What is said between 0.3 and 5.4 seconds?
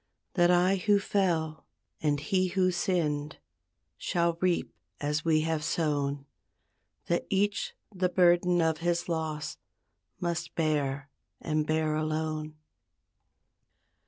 That I who fell, and he who sinned, Shall reap as